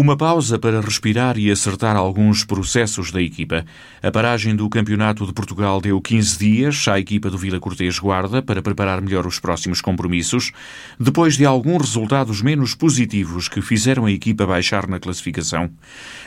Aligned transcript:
Uma 0.00 0.16
pausa 0.16 0.60
para 0.60 0.80
respirar 0.80 1.36
e 1.36 1.50
acertar 1.50 1.96
alguns 1.96 2.44
processos 2.44 3.10
da 3.10 3.20
equipa. 3.20 3.64
A 4.00 4.12
paragem 4.12 4.54
do 4.54 4.68
Campeonato 4.68 5.26
de 5.26 5.32
Portugal 5.32 5.80
deu 5.80 6.00
15 6.00 6.38
dias 6.38 6.86
à 6.86 7.00
equipa 7.00 7.28
do 7.28 7.36
Vila 7.36 7.58
Cortês 7.58 7.98
Guarda 7.98 8.40
para 8.40 8.62
preparar 8.62 9.00
melhor 9.00 9.26
os 9.26 9.40
próximos 9.40 9.80
compromissos, 9.80 10.52
depois 11.00 11.36
de 11.36 11.44
alguns 11.44 11.82
resultados 11.82 12.40
menos 12.40 12.76
positivos 12.76 13.48
que 13.48 13.60
fizeram 13.60 14.06
a 14.06 14.12
equipa 14.12 14.46
baixar 14.46 14.86
na 14.86 15.00
classificação. 15.00 15.68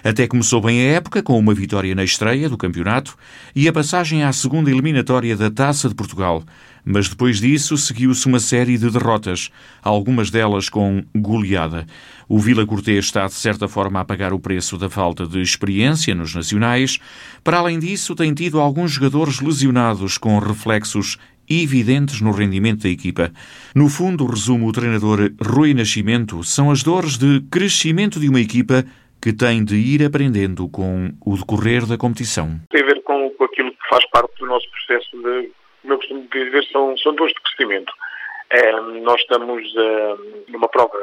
Até 0.03 0.27
começou 0.27 0.59
bem 0.59 0.81
a 0.81 0.91
época 0.95 1.23
com 1.23 1.39
uma 1.39 1.53
vitória 1.53 1.95
na 1.95 2.03
estreia 2.03 2.49
do 2.49 2.57
campeonato 2.57 3.15
e 3.55 3.69
a 3.69 3.71
passagem 3.71 4.21
à 4.21 4.33
segunda 4.33 4.69
eliminatória 4.69 5.37
da 5.37 5.49
Taça 5.49 5.87
de 5.87 5.95
Portugal 5.95 6.43
mas 6.85 7.09
depois 7.09 7.39
disso 7.39 7.77
seguiu-se 7.77 8.27
uma 8.27 8.39
série 8.39 8.77
de 8.77 8.89
derrotas, 8.89 9.49
algumas 9.83 10.29
delas 10.29 10.69
com 10.69 11.03
goleada. 11.15 11.85
O 12.27 12.39
Vila 12.39 12.65
Cortês 12.65 13.05
está, 13.05 13.25
de 13.27 13.33
certa 13.33 13.67
forma, 13.67 13.99
a 13.99 14.05
pagar 14.05 14.33
o 14.33 14.39
preço 14.39 14.77
da 14.77 14.89
falta 14.89 15.25
de 15.25 15.41
experiência 15.41 16.15
nos 16.15 16.33
nacionais. 16.33 16.99
Para 17.43 17.57
além 17.57 17.79
disso, 17.79 18.15
tem 18.15 18.33
tido 18.33 18.59
alguns 18.59 18.91
jogadores 18.91 19.39
lesionados 19.39 20.17
com 20.17 20.39
reflexos 20.39 21.17
evidentes 21.49 22.21
no 22.21 22.31
rendimento 22.31 22.83
da 22.83 22.89
equipa. 22.89 23.31
No 23.75 23.89
fundo, 23.89 24.25
resume 24.25 24.65
o 24.65 24.71
treinador 24.71 25.31
Rui 25.41 25.73
Nascimento, 25.73 26.43
são 26.43 26.71
as 26.71 26.83
dores 26.83 27.17
de 27.17 27.41
crescimento 27.51 28.19
de 28.19 28.29
uma 28.29 28.39
equipa 28.39 28.85
que 29.21 29.33
tem 29.33 29.63
de 29.63 29.75
ir 29.75 30.03
aprendendo 30.03 30.67
com 30.69 31.13
o 31.23 31.37
decorrer 31.37 31.85
da 31.85 31.97
competição. 31.97 32.59
Tem 32.71 32.81
a 32.81 32.85
ver 32.85 33.03
com, 33.03 33.29
com 33.37 33.43
aquilo 33.43 33.71
que 33.71 33.89
faz 33.89 34.03
parte 34.09 34.39
do 34.39 34.47
nosso 34.47 34.65
processo 34.71 35.11
de 35.11 35.51
como 35.81 35.93
eu 35.93 35.97
costumo 35.97 36.27
dizer, 36.31 36.63
são, 36.65 36.97
são 36.97 37.13
dores 37.13 37.33
de 37.33 37.41
crescimento. 37.41 37.93
É, 38.49 38.71
nós 39.01 39.21
estamos 39.21 39.63
é, 39.75 40.15
numa 40.49 40.67
prova 40.67 40.97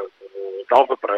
nova 0.71 0.95
para, 0.97 1.17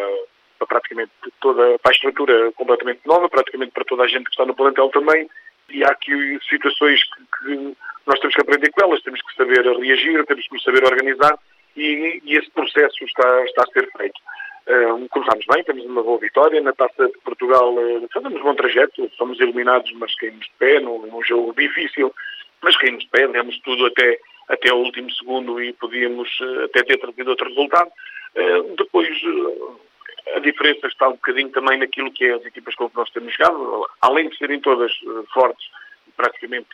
para 0.57 0.67
praticamente 0.67 1.11
toda, 1.39 1.77
para 1.79 1.91
a 1.91 1.95
estrutura 1.95 2.51
completamente 2.53 3.01
nova, 3.05 3.29
praticamente 3.29 3.71
para 3.71 3.85
toda 3.85 4.03
a 4.03 4.07
gente 4.07 4.25
que 4.25 4.31
está 4.31 4.45
no 4.45 4.55
plantel 4.55 4.89
também, 4.89 5.29
e 5.69 5.83
há 5.83 5.89
aqui 5.89 6.39
situações 6.49 7.01
que, 7.03 7.45
que 7.45 7.77
nós 8.05 8.19
temos 8.19 8.35
que 8.35 8.41
aprender 8.41 8.71
com 8.71 8.85
elas, 8.85 9.01
temos 9.03 9.21
que 9.21 9.35
saber 9.35 9.65
reagir, 9.65 10.25
temos 10.25 10.47
que 10.47 10.63
saber 10.63 10.83
organizar, 10.83 11.37
e, 11.75 12.21
e 12.25 12.37
esse 12.37 12.49
processo 12.51 13.03
está, 13.03 13.43
está 13.45 13.63
a 13.63 13.71
ser 13.71 13.89
feito. 13.97 14.19
Uh, 14.67 15.07
começámos 15.09 15.45
bem, 15.47 15.63
temos 15.63 15.85
uma 15.85 16.03
boa 16.03 16.19
vitória. 16.19 16.61
Na 16.61 16.73
Taça 16.73 17.07
de 17.07 17.17
Portugal 17.23 17.73
uh, 17.73 18.07
fazemos 18.13 18.39
um 18.39 18.43
bom 18.43 18.55
trajeto, 18.55 19.09
somos 19.17 19.39
eliminados, 19.39 19.91
mas 19.93 20.13
caímos 20.15 20.45
de 20.45 20.51
pé 20.59 20.79
num, 20.79 21.07
num 21.07 21.23
jogo 21.23 21.53
difícil 21.57 22.13
mas 22.61 22.77
caímos 22.77 23.03
de 23.03 23.09
pé, 23.09 23.27
demos 23.27 23.59
tudo 23.59 23.85
até, 23.85 24.19
até 24.47 24.73
o 24.73 24.77
último 24.77 25.09
segundo 25.11 25.61
e 25.61 25.73
podíamos 25.73 26.29
eh, 26.41 26.65
até 26.65 26.83
ter 26.83 26.97
trazido 26.97 27.31
outro 27.31 27.49
resultado. 27.49 27.91
Eh, 28.35 28.61
depois, 28.77 29.09
eh, 29.09 30.35
a 30.35 30.39
diferença 30.39 30.87
está 30.87 31.07
um 31.09 31.13
bocadinho 31.13 31.49
também 31.49 31.79
naquilo 31.79 32.11
que 32.11 32.25
é 32.25 32.33
as 32.33 32.45
equipas 32.45 32.75
com 32.75 32.89
que 32.89 32.95
nós 32.95 33.09
temos 33.09 33.33
jogado, 33.33 33.87
além 34.01 34.29
de 34.29 34.37
serem 34.37 34.59
todas 34.59 34.91
fortes, 35.33 35.67
praticamente 36.15 36.69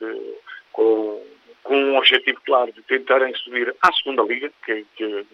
com, 0.74 1.24
com 1.64 1.76
um 1.76 1.98
objetivo 1.98 2.40
claro 2.46 2.72
de 2.74 2.82
tentarem 2.84 3.34
subir 3.36 3.74
à 3.82 3.92
segunda 3.94 4.24
liga, 4.24 4.52
que, 4.66 4.86
que, 4.96 5.26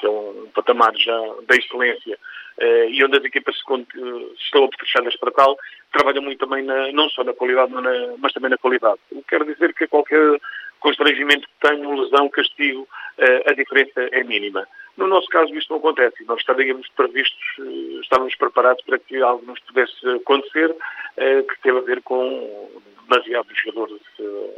que 0.00 0.06
é 0.06 0.10
um 0.10 0.48
patamar 0.54 0.96
já 0.96 1.18
da 1.46 1.54
excelência, 1.54 2.18
e 2.88 3.04
onde 3.04 3.16
as 3.16 3.24
equipas 3.24 3.56
se, 3.56 3.62
estão 4.44 4.68
fechadas 4.78 5.16
para 5.16 5.30
tal, 5.30 5.56
trabalha 5.92 6.20
muito 6.20 6.38
também, 6.38 6.62
na, 6.62 6.92
não 6.92 7.08
só 7.08 7.24
na 7.24 7.32
qualidade, 7.32 7.72
mas, 7.72 7.82
na, 7.82 8.14
mas 8.18 8.32
também 8.32 8.50
na 8.50 8.58
qualidade. 8.58 8.98
Quero 9.28 9.46
dizer 9.46 9.72
que 9.72 9.86
qualquer 9.86 10.38
constrangimento 10.80 11.46
que 11.46 11.68
tenha, 11.68 11.88
lesão, 11.88 12.28
castigo, 12.28 12.88
eh, 13.18 13.44
a 13.46 13.52
diferença 13.52 14.00
é 14.12 14.24
mínima. 14.24 14.66
No 14.96 15.06
nosso 15.06 15.28
caso, 15.28 15.54
isto 15.54 15.70
não 15.70 15.78
acontece. 15.78 16.24
Nós 16.24 16.40
estaríamos 16.40 16.88
previstos, 16.96 17.38
eh, 17.60 18.00
estávamos 18.02 18.34
preparados 18.34 18.82
para 18.84 18.98
que 18.98 19.22
algo 19.22 19.44
nos 19.46 19.60
pudesse 19.60 20.08
acontecer, 20.08 20.74
eh, 21.16 21.42
que 21.42 21.60
teve 21.62 21.78
a 21.78 21.82
ver 21.82 22.02
com 22.02 22.70
demasiados 23.08 23.52
jogadores 23.58 24.00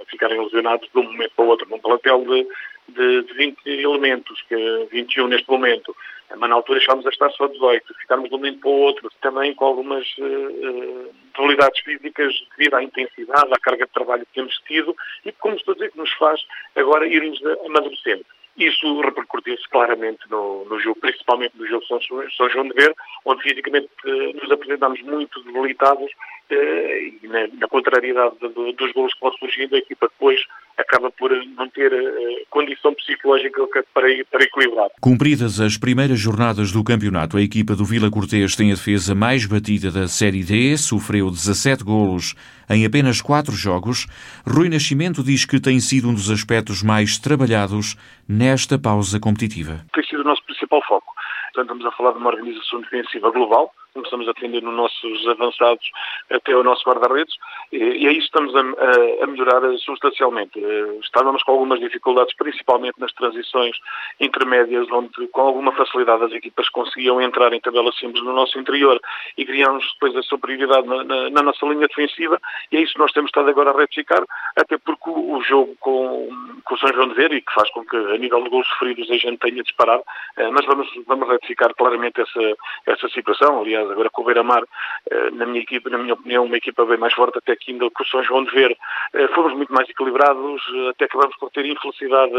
a 0.02 0.04
ficarem 0.10 0.38
lesionados 0.38 0.88
de 0.92 0.98
um 0.98 1.04
momento 1.04 1.32
para 1.34 1.44
o 1.44 1.48
outro, 1.48 1.68
num 1.70 1.78
plantel 1.78 2.22
de, 2.24 2.46
de, 2.88 3.22
de 3.22 3.34
20 3.34 3.66
elementos, 3.66 4.42
que 4.48 4.88
21 4.90 5.28
neste 5.28 5.50
momento. 5.50 5.94
Mas 6.36 6.48
na 6.48 6.56
altura 6.56 6.80
chegámos 6.80 7.06
a 7.06 7.10
estar 7.10 7.30
só 7.32 7.46
18, 7.46 7.94
ficarmos 8.00 8.28
de 8.28 8.34
um 8.34 8.38
momento 8.38 8.60
para 8.60 8.70
o 8.70 8.80
outro, 8.80 9.10
também 9.20 9.54
com 9.54 9.66
algumas 9.66 10.06
uh, 10.18 11.14
debilidades 11.36 11.80
físicas 11.82 12.34
devido 12.56 12.74
à 12.74 12.82
intensidade, 12.82 13.52
à 13.52 13.58
carga 13.58 13.84
de 13.84 13.92
trabalho 13.92 14.24
que 14.26 14.34
temos 14.34 14.56
tido 14.66 14.96
e, 15.26 15.32
como 15.32 15.56
estou 15.56 15.72
a 15.72 15.74
dizer, 15.74 15.90
que 15.90 15.98
nos 15.98 16.12
faz 16.14 16.40
agora 16.74 17.06
irmos 17.06 17.38
amadurecendo. 17.66 18.24
Isso 18.56 19.00
repercutiu-se 19.00 19.66
claramente 19.70 20.20
no, 20.30 20.66
no, 20.66 20.78
jogo, 20.78 21.00
principalmente 21.00 21.56
no 21.56 21.66
jogo 21.66 21.86
São, 21.86 21.98
São 22.36 22.50
João 22.50 22.68
de 22.68 22.74
Ver, 22.74 22.94
onde 23.24 23.42
fisicamente 23.42 23.88
eh, 24.04 24.32
nos 24.34 24.50
apresentámos 24.50 25.00
muito 25.02 25.42
debilitados 25.42 26.10
eh, 26.50 27.12
e 27.22 27.28
na, 27.28 27.46
na 27.46 27.66
contrariedade 27.66 28.36
do, 28.40 28.72
dos 28.72 28.92
gols 28.92 29.14
que 29.14 29.20
vão 29.20 29.32
surgindo, 29.38 29.74
a 29.74 29.78
equipa 29.78 30.06
depois 30.06 30.38
acaba 30.78 31.10
por 31.10 31.30
não 31.56 31.68
ter 31.68 31.92
eh, 31.92 32.44
condição 32.50 32.94
psicológica 32.94 33.66
para, 33.92 34.06
para 34.30 34.44
equilibrar. 34.44 34.88
Cumpridas 35.00 35.60
as 35.60 35.76
primeiras 35.76 36.18
jornadas 36.18 36.72
do 36.72 36.82
campeonato, 36.84 37.36
a 37.36 37.42
equipa 37.42 37.74
do 37.74 37.84
Vila 37.84 38.10
Cortês 38.10 38.56
tem 38.56 38.70
a 38.72 38.74
defesa 38.74 39.14
mais 39.14 39.46
batida 39.46 39.90
da 39.90 40.08
Série 40.08 40.42
D, 40.42 40.76
sofreu 40.76 41.30
17 41.30 41.84
golos 41.84 42.34
em 42.68 42.84
apenas 42.86 43.20
quatro 43.20 43.52
jogos. 43.52 44.06
Rui 44.46 44.68
Nascimento 44.68 45.22
diz 45.22 45.44
que 45.44 45.60
tem 45.60 45.78
sido 45.80 46.08
um 46.08 46.14
dos 46.14 46.30
aspectos 46.30 46.82
mais 46.82 47.18
trabalhados 47.18 47.96
nesta 48.28 48.78
pausa 48.78 49.20
competitiva. 49.20 49.84
Tem 49.92 50.04
sido 50.04 50.20
o 50.20 50.24
nosso 50.24 50.42
principal 50.44 50.82
foco. 50.86 51.11
Portanto, 51.52 51.74
estamos 51.74 51.86
a 51.86 51.96
falar 51.96 52.12
de 52.12 52.18
uma 52.18 52.30
organização 52.30 52.80
defensiva 52.80 53.30
global, 53.30 53.74
começamos 53.92 54.26
a 54.26 54.30
atender 54.30 54.62
nos 54.62 54.74
nossos 54.74 55.28
avançados 55.28 55.84
até 56.30 56.56
o 56.56 56.64
nosso 56.64 56.82
guarda-redes 56.88 57.34
e, 57.70 58.08
aí 58.08 58.18
estamos 58.18 58.54
a, 58.56 58.60
a, 58.60 59.26
melhorar 59.26 59.60
substancialmente. 59.78 60.58
Eh, 60.58 60.98
estávamos 61.02 61.42
com 61.42 61.52
algumas 61.52 61.78
dificuldades, 61.78 62.34
principalmente 62.36 62.98
nas 62.98 63.12
transições 63.12 63.76
intermédias, 64.18 64.90
onde 64.90 65.28
com 65.28 65.42
alguma 65.42 65.72
facilidade 65.72 66.24
as 66.24 66.32
equipas 66.32 66.70
conseguiam 66.70 67.20
entrar 67.20 67.52
em 67.52 67.60
tabela 67.60 67.92
simples 67.92 68.24
no 68.24 68.32
nosso 68.32 68.58
interior 68.58 68.98
e 69.36 69.44
criámos 69.44 69.86
depois 69.92 70.16
a 70.16 70.22
superioridade 70.22 70.86
na, 70.86 71.04
na, 71.04 71.30
na, 71.30 71.42
nossa 71.42 71.66
linha 71.66 71.86
defensiva 71.86 72.40
e 72.70 72.78
é 72.78 72.80
isso 72.80 72.94
que 72.94 72.98
nós 72.98 73.12
temos 73.12 73.28
estado 73.28 73.50
agora 73.50 73.72
a 73.72 73.76
retificar, 73.76 74.24
até 74.56 74.78
porque 74.78 75.10
o, 75.10 75.36
o 75.36 75.42
jogo 75.42 75.76
com, 75.80 76.28
com 76.62 76.74
o 76.74 76.78
São 76.78 76.92
João 76.92 77.08
de 77.08 77.14
Ver 77.14 77.32
e 77.32 77.40
que 77.40 77.52
faz 77.52 77.70
com 77.70 77.84
que 77.84 77.96
a 77.96 78.18
nível 78.18 78.42
de 78.42 78.50
gols 78.50 78.66
sofridos 78.68 79.10
a 79.10 79.16
gente 79.16 79.38
tenha 79.38 79.62
disparado, 79.62 80.02
eh, 80.36 80.50
mas 80.50 80.64
vamos, 80.66 80.88
vamos 81.06 81.28
retificar 81.28 81.74
claramente 81.74 82.20
essa, 82.20 82.56
essa 82.86 83.08
situação. 83.08 83.60
Aliás, 83.60 83.90
agora 83.90 84.10
com 84.10 84.22
o 84.22 84.24
Beira-Mar, 84.24 84.62
eh, 85.10 85.30
na 85.30 85.46
minha 85.46 85.60
equipa, 85.60 85.90
na 85.90 85.98
minha 85.98 86.14
opinião, 86.14 86.44
uma 86.44 86.56
equipa 86.56 86.84
bem 86.84 86.98
mais 86.98 87.12
forte 87.14 87.38
até 87.38 87.56
que 87.56 87.72
ainda 87.72 87.88
que 87.90 88.02
o 88.02 88.06
São 88.06 88.22
João 88.22 88.44
de 88.44 88.50
Ver, 88.50 88.76
eh, 89.14 89.28
fomos 89.28 89.52
muito 89.54 89.72
mais 89.72 89.88
equilibrados, 89.88 90.62
até 90.90 91.08
que 91.08 91.16
vamos 91.16 91.36
por 91.36 91.50
ter 91.50 91.66
infelicidade 91.66 92.32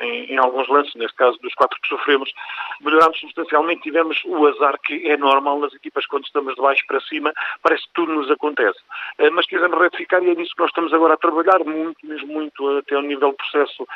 em, 0.00 0.32
em 0.32 0.38
alguns 0.38 0.68
lances, 0.68 0.94
neste 0.94 1.16
caso 1.16 1.38
dos 1.40 1.54
quatro 1.54 1.78
que 1.80 1.88
sofremos, 1.88 2.32
melhorámos 2.80 3.18
substancialmente, 3.20 3.82
tivemos 3.82 4.20
o 4.24 4.46
azar 4.46 4.78
que 4.80 5.08
é 5.08 5.16
normal 5.16 5.58
nas 5.58 5.74
equipas 5.74 6.06
quando 6.06 6.24
estamos 6.24 6.54
de 6.54 6.60
baixo 6.60 6.84
para 6.86 7.00
cima, 7.00 7.32
parece 7.62 7.84
que 7.84 7.92
tudo 7.94 8.12
nos 8.12 8.30
acontece. 8.30 8.78
Mas 9.32 9.46
quisemos 9.46 9.78
retificar 9.78 10.22
e 10.22 10.30
é 10.30 10.34
nisso 10.34 10.54
que 10.54 10.60
nós 10.60 10.70
estamos 10.70 10.92
agora 10.92 11.14
a 11.14 11.18
trabalhar 11.18 11.64
muito, 11.64 12.06
mesmo 12.06 12.32
muito, 12.32 12.78
até 12.78 12.94
ao 12.94 13.02
nível 13.02 13.33
processo 13.34 13.86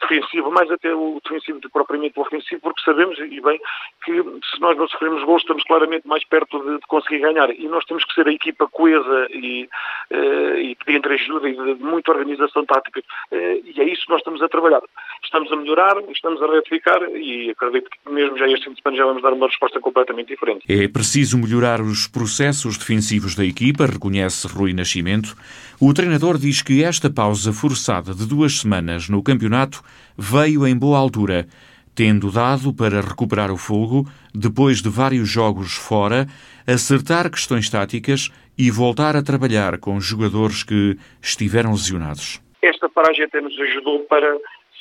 defensivo, 0.00 0.50
mais 0.50 0.70
até 0.70 0.94
o 0.94 1.20
defensivo 1.22 1.60
do 1.60 1.68
que 1.68 1.72
propriamente 1.72 2.18
o 2.18 2.22
ofensivo, 2.22 2.60
porque 2.60 2.82
sabemos, 2.82 3.18
e 3.18 3.40
bem, 3.40 3.60
que 4.04 4.12
se 4.22 4.60
nós 4.60 4.76
não 4.76 4.88
sofremos 4.88 5.22
gols, 5.24 5.42
estamos 5.42 5.64
claramente 5.64 6.06
mais 6.06 6.24
perto 6.24 6.58
de, 6.62 6.78
de 6.78 6.86
conseguir 6.86 7.20
ganhar. 7.20 7.50
E 7.50 7.68
nós 7.68 7.84
temos 7.84 8.04
que 8.04 8.14
ser 8.14 8.26
a 8.26 8.32
equipa 8.32 8.68
coesa 8.68 9.26
e, 9.30 9.68
uh, 10.10 10.56
e 10.56 10.76
entre 10.88 11.14
ajuda 11.14 11.48
e 11.48 11.54
de, 11.54 11.74
de 11.74 11.82
muita 11.82 12.12
organização 12.12 12.64
tática. 12.64 13.00
Uh, 13.30 13.62
e 13.64 13.74
é 13.78 13.84
isso 13.84 14.04
que 14.04 14.10
nós 14.10 14.20
estamos 14.20 14.42
a 14.42 14.48
trabalhar. 14.48 14.82
Estamos 15.28 15.52
a 15.52 15.56
melhorar, 15.56 15.94
estamos 16.10 16.40
a 16.40 16.46
retificar 16.46 17.02
e 17.14 17.50
acredito 17.50 17.90
que 17.90 18.10
mesmo 18.10 18.38
já 18.38 18.48
este 18.48 18.64
fim 18.64 18.72
de 18.72 18.80
semana 18.80 18.96
já 18.96 19.04
vamos 19.04 19.22
dar 19.22 19.34
uma 19.34 19.46
resposta 19.46 19.78
completamente 19.78 20.28
diferente. 20.28 20.64
É 20.66 20.88
preciso 20.88 21.36
melhorar 21.36 21.82
os 21.82 22.08
processos 22.08 22.78
defensivos 22.78 23.34
da 23.34 23.44
equipa, 23.44 23.84
reconhece 23.84 24.48
Rui 24.48 24.72
Nascimento. 24.72 25.36
O 25.78 25.92
treinador 25.92 26.38
diz 26.38 26.62
que 26.62 26.82
esta 26.82 27.10
pausa 27.10 27.52
forçada 27.52 28.14
de 28.14 28.26
duas 28.26 28.60
semanas 28.60 29.10
no 29.10 29.22
campeonato 29.22 29.82
veio 30.16 30.66
em 30.66 30.74
boa 30.74 30.98
altura 30.98 31.46
tendo 31.94 32.30
dado 32.30 32.72
para 32.72 33.02
recuperar 33.02 33.50
o 33.50 33.58
fogo 33.58 34.06
depois 34.34 34.80
de 34.80 34.88
vários 34.88 35.28
jogos 35.28 35.74
fora, 35.74 36.26
acertar 36.66 37.28
questões 37.28 37.68
táticas 37.68 38.30
e 38.56 38.70
voltar 38.70 39.14
a 39.14 39.22
trabalhar 39.22 39.78
com 39.78 40.00
jogadores 40.00 40.62
que 40.62 40.96
estiveram 41.20 41.72
lesionados. 41.72 42.40
Esta 42.62 42.88
paragem 42.88 43.24
até 43.24 43.40
nos 43.40 43.58
ajudou 43.60 44.00
para 44.04 44.32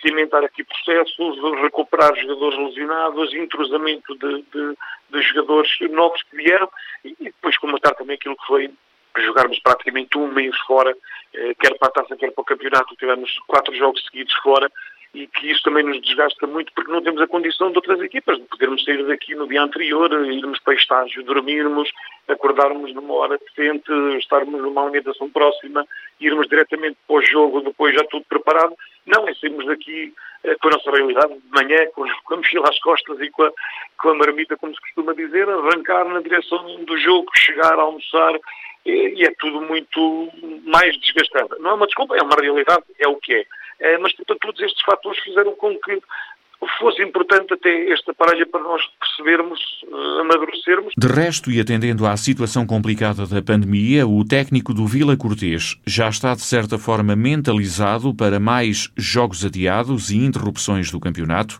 cimentar 0.01 0.43
aqui 0.43 0.63
processos, 0.63 1.61
recuperar 1.61 2.15
jogadores 2.15 2.59
lesionados, 2.59 3.33
entrosamento 3.33 4.15
de, 4.15 4.43
de, 4.53 4.77
de 5.09 5.21
jogadores 5.21 5.71
novos 5.91 6.21
que 6.23 6.37
vieram 6.37 6.69
e, 7.03 7.15
depois 7.19 7.57
comentar 7.57 7.93
também 7.95 8.15
aquilo 8.15 8.35
que 8.35 8.45
foi 8.45 8.71
jogarmos 9.17 9.59
praticamente 9.59 10.17
um 10.17 10.27
mês 10.27 10.55
fora, 10.67 10.95
eh, 11.33 11.55
quer 11.59 11.75
para 11.79 11.87
a 11.87 11.91
taça, 11.91 12.15
quer 12.15 12.31
para 12.31 12.41
o 12.41 12.45
campeonato, 12.45 12.95
tivemos 12.97 13.35
quatro 13.47 13.73
jogos 13.75 14.03
seguidos 14.05 14.33
fora 14.43 14.71
e 15.17 15.25
que 15.25 15.49
isso 15.49 15.63
também 15.63 15.83
nos 15.83 15.99
desgasta 15.99 16.45
muito 16.45 16.71
porque 16.73 16.91
não 16.91 17.01
temos 17.01 17.19
a 17.19 17.27
condição 17.27 17.71
de 17.71 17.77
outras 17.77 17.99
equipas, 18.01 18.37
de 18.37 18.43
podermos 18.43 18.83
sair 18.83 19.03
daqui 19.07 19.33
no 19.33 19.47
dia 19.47 19.63
anterior, 19.63 20.11
irmos 20.27 20.59
para 20.59 20.75
estágio, 20.75 21.23
dormirmos, 21.23 21.89
acordarmos 22.27 22.93
numa 22.93 23.15
hora 23.15 23.39
decente, 23.39 23.91
estarmos 24.19 24.61
numa 24.61 24.83
alimentação 24.83 25.27
próxima, 25.27 25.87
irmos 26.21 26.47
diretamente 26.47 26.97
para 27.07 27.15
o 27.15 27.21
jogo, 27.23 27.61
depois 27.61 27.95
já 27.95 28.03
tudo 28.03 28.25
preparado. 28.29 28.75
Não, 29.07 29.27
é 29.27 29.33
sairmos 29.33 29.65
daqui 29.65 30.13
eh, 30.43 30.55
com 30.61 30.67
a 30.67 30.71
nossa 30.73 30.91
realidade 30.91 31.33
de 31.33 31.49
manhã, 31.49 31.87
com, 31.95 32.03
a 32.03 32.37
mochila 32.37 32.69
às 32.69 32.79
costas 32.79 33.19
e 33.19 33.31
com 33.31 33.41
a, 33.41 33.51
com 33.97 34.09
a 34.09 34.13
marmita, 34.13 34.55
como 34.55 34.75
se 34.75 34.81
costuma 34.81 35.13
dizer, 35.13 35.49
arrancar 35.49 36.05
na 36.05 36.21
direção 36.21 36.85
do 36.85 36.95
jogo, 36.99 37.31
chegar 37.35 37.73
almoçar, 37.79 38.35
e, 38.85 39.25
é 39.25 39.31
tudo 39.39 39.61
muito 39.61 40.29
mais 40.63 40.95
desgastante. 40.99 41.59
Não 41.59 41.71
é 41.71 41.73
uma 41.73 41.87
desculpa, 41.87 42.15
é 42.15 42.21
uma 42.21 42.39
realidade, 42.39 42.83
é 42.99 43.07
o 43.07 43.15
que 43.15 43.33
é. 43.33 43.45
É 43.79 43.97
mas, 43.97 44.13
portanto, 44.13 44.39
todos 44.41 44.61
estes 44.61 44.81
fatores 44.83 45.19
fizeram 45.19 45.55
com 45.55 45.77
que 45.77 46.01
fosse 46.79 47.03
importante 47.03 47.53
até 47.53 47.91
esta 47.91 48.13
paragem 48.13 48.45
para 48.47 48.61
nós 48.61 48.81
percebermos, 48.99 49.59
uh, 49.83 50.21
amadurecermos. 50.21 50.93
De 50.97 51.07
resto, 51.07 51.51
e 51.51 51.59
atendendo 51.59 52.05
à 52.05 52.17
situação 52.17 52.65
complicada 52.65 53.25
da 53.27 53.41
pandemia, 53.41 54.07
o 54.07 54.25
técnico 54.25 54.73
do 54.73 54.85
Vila 54.87 55.15
Cortês 55.15 55.79
já 55.85 56.09
está, 56.09 56.33
de 56.33 56.41
certa 56.41 56.77
forma, 56.77 57.15
mentalizado 57.15 58.13
para 58.13 58.39
mais 58.39 58.91
jogos 58.97 59.45
adiados 59.45 60.09
e 60.09 60.17
interrupções 60.17 60.91
do 60.91 60.99
campeonato. 60.99 61.59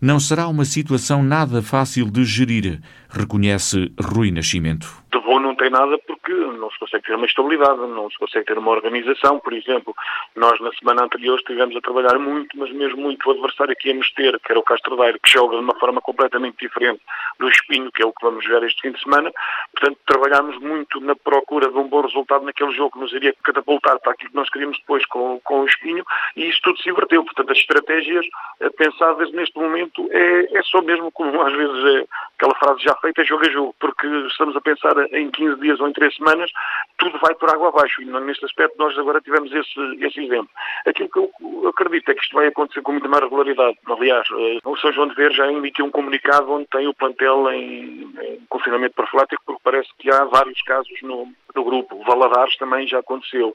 Não 0.00 0.20
será 0.20 0.48
uma 0.48 0.64
situação 0.64 1.22
nada 1.22 1.62
fácil 1.62 2.10
de 2.10 2.24
gerir, 2.24 2.80
reconhece 3.08 3.90
Rui 3.98 4.30
Nascimento. 4.30 4.86
De 5.10 5.18
bom 5.20 5.40
não 5.40 5.54
tem 5.54 5.70
nada 5.70 5.96
porque 6.06 6.13
não 6.32 6.70
se 6.70 6.78
consegue 6.78 7.04
ter 7.04 7.14
uma 7.14 7.26
estabilidade, 7.26 7.78
não 7.80 8.10
se 8.10 8.18
consegue 8.18 8.46
ter 8.46 8.58
uma 8.58 8.70
organização. 8.70 9.38
Por 9.38 9.52
exemplo, 9.52 9.94
nós 10.34 10.58
na 10.60 10.72
semana 10.72 11.04
anterior 11.04 11.36
estivemos 11.36 11.76
a 11.76 11.80
trabalhar 11.80 12.18
muito, 12.18 12.58
mas 12.58 12.70
mesmo 12.72 13.00
muito 13.00 13.26
o 13.28 13.32
adversário 13.32 13.76
que 13.76 13.88
íamos 13.88 14.10
ter, 14.12 14.38
que 14.40 14.52
era 14.52 14.58
o 14.58 14.62
Castro 14.62 14.96
Daire, 14.96 15.18
que 15.20 15.30
joga 15.30 15.56
de 15.56 15.62
uma 15.62 15.74
forma 15.78 16.00
completamente 16.00 16.56
diferente 16.58 17.00
do 17.38 17.48
Espinho, 17.48 17.90
que 17.92 18.02
é 18.02 18.06
o 18.06 18.12
que 18.12 18.24
vamos 18.24 18.44
jogar 18.44 18.64
este 18.64 18.80
fim 18.82 18.92
de 18.92 19.00
semana. 19.00 19.32
Portanto, 19.72 19.98
trabalhámos 20.06 20.58
muito 20.58 21.00
na 21.00 21.14
procura 21.16 21.70
de 21.70 21.78
um 21.78 21.88
bom 21.88 22.02
resultado 22.02 22.44
naquele 22.44 22.72
jogo 22.72 22.92
que 22.92 23.00
nos 23.00 23.12
iria 23.12 23.34
catapultar 23.42 23.98
para 24.00 24.12
aquilo 24.12 24.30
que 24.30 24.36
nós 24.36 24.48
queríamos 24.50 24.78
depois 24.78 25.04
com, 25.06 25.40
com 25.44 25.60
o 25.60 25.66
Espinho 25.66 26.04
e 26.36 26.48
isso 26.48 26.60
tudo 26.62 26.78
se 26.78 26.88
inverteu. 26.88 27.24
Portanto, 27.24 27.52
as 27.52 27.58
estratégias 27.58 28.26
eh, 28.60 28.70
pensadas 28.70 29.32
neste 29.32 29.58
momento 29.58 30.08
é, 30.10 30.58
é 30.58 30.62
só 30.62 30.80
mesmo 30.82 31.10
como 31.12 31.40
às 31.42 31.52
vezes 31.52 31.84
é 31.84 32.06
aquela 32.36 32.54
frase 32.56 32.82
já 32.82 32.94
feita, 32.96 33.22
é 33.22 33.24
jogo 33.24 33.46
a 33.46 33.50
jogo, 33.50 33.74
porque 33.78 34.06
estamos 34.28 34.56
a 34.56 34.60
pensar 34.60 34.96
em 35.12 35.30
15 35.30 35.60
dias 35.60 35.80
ou 35.80 35.88
em 35.88 35.92
3 35.92 36.13
semanas, 36.14 36.50
tudo 36.98 37.18
vai 37.18 37.34
por 37.34 37.50
água 37.50 37.68
abaixo. 37.68 38.02
E 38.02 38.04
neste 38.04 38.44
aspecto 38.44 38.76
nós 38.78 38.96
agora 38.98 39.20
tivemos 39.20 39.52
esse, 39.52 40.04
esse 40.04 40.24
exemplo. 40.24 40.50
Aquilo 40.86 41.08
que 41.08 41.18
eu 41.18 41.68
acredito 41.68 42.10
é 42.10 42.14
que 42.14 42.22
isto 42.22 42.34
vai 42.34 42.46
acontecer 42.46 42.82
com 42.82 42.92
muita 42.92 43.08
mais 43.08 43.22
regularidade. 43.22 43.78
Aliás, 43.86 44.26
eh, 44.30 44.58
o 44.64 44.76
São 44.76 44.92
João 44.92 45.08
de 45.08 45.14
Ver 45.14 45.32
já 45.32 45.50
emitiu 45.50 45.84
um 45.84 45.90
comunicado 45.90 46.50
onde 46.50 46.66
tem 46.66 46.86
o 46.86 46.94
plantel 46.94 47.50
em, 47.50 48.12
em 48.20 48.40
confinamento 48.48 48.94
profilático, 48.94 49.42
porque 49.44 49.60
parece 49.62 49.88
que 49.98 50.10
há 50.10 50.24
vários 50.24 50.60
casos 50.62 51.02
no, 51.02 51.32
no 51.54 51.64
grupo. 51.64 51.96
O 51.96 52.04
Valadares 52.04 52.56
também 52.56 52.86
já 52.86 52.98
aconteceu. 52.98 53.54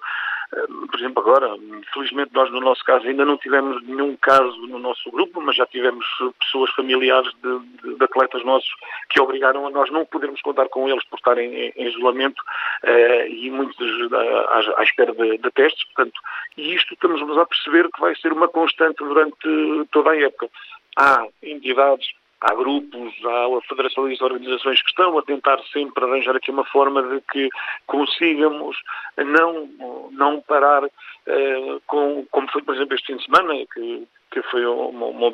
Eh, 0.51 0.67
por 0.89 0.99
exemplo, 0.99 1.21
agora, 1.21 1.55
felizmente 1.93 2.33
nós 2.33 2.51
no 2.51 2.59
nosso 2.59 2.83
caso 2.83 3.07
ainda 3.07 3.23
não 3.23 3.37
tivemos 3.37 3.83
nenhum 3.83 4.15
caso 4.17 4.57
no 4.67 4.79
nosso 4.79 5.11
grupo, 5.11 5.39
mas 5.41 5.55
já 5.55 5.65
tivemos 5.67 6.05
pessoas 6.39 6.71
familiares 6.71 7.31
de, 7.43 7.95
de, 7.95 8.03
atletas 8.03 8.43
nossos 8.43 8.69
que 9.09 9.21
obrigaram 9.21 9.67
a 9.67 9.69
nós 9.69 9.91
não 9.91 10.05
podermos 10.05 10.41
contar 10.41 10.67
com 10.69 10.89
eles 10.89 11.03
por 11.05 11.17
estarem 11.17 11.53
em, 11.53 11.73
em 11.75 11.87
isolamento 11.87 12.39
uh, 12.83 13.27
e 13.27 13.49
muitos 13.51 13.77
à, 14.13 14.79
à 14.79 14.83
espera 14.83 15.13
de, 15.13 15.37
de, 15.37 15.51
testes, 15.51 15.83
portanto, 15.93 16.19
e 16.57 16.73
isto 16.73 16.93
estamos 16.93 17.37
a 17.37 17.45
perceber 17.45 17.89
que 17.91 18.01
vai 18.01 18.15
ser 18.15 18.33
uma 18.33 18.47
constante 18.47 18.97
durante 18.97 19.87
toda 19.91 20.11
a 20.11 20.19
época. 20.19 20.49
Há 20.97 21.27
entidades 21.43 22.07
há 22.41 22.55
grupos, 22.55 23.13
há 23.25 23.67
federações 23.67 24.19
e 24.19 24.23
organizações 24.23 24.81
que 24.81 24.89
estão 24.89 25.17
a 25.17 25.21
tentar 25.21 25.59
sempre 25.73 26.05
arranjar 26.05 26.35
aqui 26.35 26.51
uma 26.51 26.65
forma 26.65 27.03
de 27.03 27.21
que 27.31 27.49
consigamos 27.85 28.77
não, 29.17 30.09
não 30.11 30.41
parar 30.41 30.83
uh, 30.83 31.81
com, 31.85 32.25
como 32.31 32.49
foi, 32.51 32.61
por 32.61 32.75
exemplo, 32.75 32.95
este 32.95 33.07
fim 33.07 33.17
de 33.17 33.25
semana, 33.25 33.53
que, 33.73 34.07
que 34.31 34.41
foi 34.43 34.65
uma, 34.65 35.07
uma, 35.07 35.29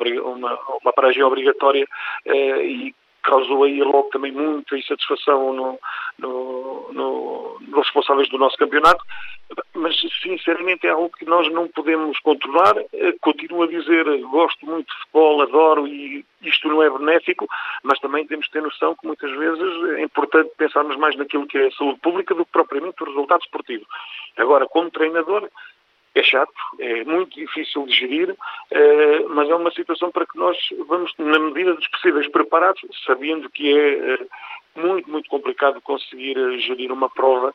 uma, 0.82 0.92
paragem 0.92 1.22
obrigatória 1.22 1.86
uh, 2.26 2.60
e 2.60 2.94
causou 3.22 3.64
aí 3.64 3.80
logo 3.80 4.08
também 4.10 4.32
muita 4.32 4.78
insatisfação 4.78 5.52
no, 5.52 5.78
no, 6.18 7.58
nos 7.60 7.84
responsáveis 7.84 8.28
do 8.28 8.38
nosso 8.38 8.56
campeonato, 8.56 9.04
mas 9.76 9.96
sinceramente 10.22 10.86
é 10.86 10.90
algo 10.90 11.10
que 11.10 11.24
nós 11.24 11.50
não 11.52 11.68
podemos 11.68 12.18
controlar. 12.20 12.76
Eh, 12.92 13.14
continuo 13.20 13.62
a 13.62 13.66
dizer, 13.66 14.04
gosto 14.22 14.64
muito 14.66 14.88
de 14.88 14.98
futebol, 15.00 15.42
adoro 15.42 15.86
e 15.86 16.24
isto 16.42 16.68
não 16.68 16.82
é 16.82 16.90
benéfico, 16.90 17.46
mas 17.82 17.98
também 18.00 18.26
temos 18.26 18.46
que 18.46 18.52
ter 18.52 18.62
noção 18.62 18.94
que 18.94 19.06
muitas 19.06 19.30
vezes 19.36 19.98
é 19.98 20.02
importante 20.02 20.50
pensarmos 20.56 20.96
mais 20.96 21.16
naquilo 21.16 21.46
que 21.46 21.58
é 21.58 21.66
a 21.66 21.72
saúde 21.72 22.00
pública 22.00 22.34
do 22.34 22.44
que 22.44 22.52
propriamente 22.52 23.02
o 23.02 23.06
resultado 23.06 23.42
esportivo. 23.42 23.86
Agora, 24.36 24.66
como 24.66 24.90
treinador, 24.90 25.48
é 26.14 26.22
chato, 26.22 26.54
é 26.78 27.04
muito 27.04 27.34
difícil 27.38 27.84
de 27.84 27.92
gerir, 27.92 28.34
eh, 28.70 29.24
mas 29.28 29.50
é 29.50 29.54
uma 29.54 29.70
situação 29.70 30.10
para 30.10 30.26
que 30.26 30.38
nós 30.38 30.56
vamos, 30.88 31.12
na 31.18 31.38
medida 31.38 31.74
dos 31.74 31.86
possíveis, 31.88 32.26
preparados, 32.28 32.80
sabendo 33.04 33.50
que 33.50 33.76
é 33.76 34.14
eh, 34.14 34.26
muito, 34.76 35.10
muito 35.10 35.28
complicado 35.28 35.80
conseguir 35.82 36.36
gerir 36.60 36.90
uma 36.90 37.10
prova 37.10 37.54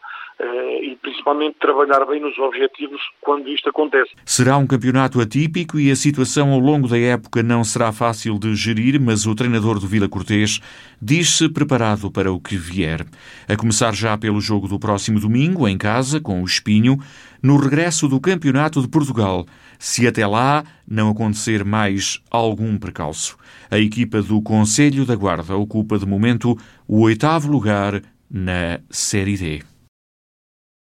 e 0.81 0.97
principalmente 1.01 1.57
trabalhar 1.59 2.05
bem 2.05 2.19
nos 2.19 2.37
objetivos 2.39 3.01
quando 3.21 3.47
isto 3.49 3.69
acontece. 3.69 4.11
Será 4.25 4.57
um 4.57 4.65
campeonato 4.65 5.21
atípico 5.21 5.79
e 5.79 5.91
a 5.91 5.95
situação 5.95 6.51
ao 6.51 6.59
longo 6.59 6.87
da 6.87 6.97
época 6.97 7.43
não 7.43 7.63
será 7.63 7.91
fácil 7.91 8.39
de 8.39 8.55
gerir, 8.55 8.99
mas 8.99 9.25
o 9.25 9.35
treinador 9.35 9.79
do 9.79 9.87
Vila 9.87 10.09
Cortês 10.09 10.59
diz-se 11.01 11.49
preparado 11.49 12.11
para 12.11 12.31
o 12.31 12.39
que 12.39 12.57
vier. 12.57 13.05
A 13.47 13.55
começar 13.55 13.93
já 13.93 14.17
pelo 14.17 14.41
jogo 14.41 14.67
do 14.67 14.79
próximo 14.79 15.19
domingo, 15.19 15.67
em 15.67 15.77
casa, 15.77 16.19
com 16.19 16.41
o 16.41 16.45
Espinho, 16.45 16.97
no 17.41 17.57
regresso 17.57 18.07
do 18.07 18.19
Campeonato 18.19 18.81
de 18.81 18.87
Portugal, 18.87 19.45
se 19.79 20.07
até 20.07 20.25
lá 20.25 20.63
não 20.87 21.09
acontecer 21.09 21.63
mais 21.65 22.19
algum 22.29 22.77
precalço. 22.77 23.37
A 23.69 23.79
equipa 23.79 24.21
do 24.21 24.41
Conselho 24.41 25.05
da 25.05 25.15
Guarda 25.15 25.55
ocupa 25.55 25.97
de 25.97 26.05
momento 26.05 26.57
o 26.87 27.01
oitavo 27.01 27.51
lugar 27.51 28.01
na 28.29 28.79
Série 28.89 29.37
D. 29.37 29.70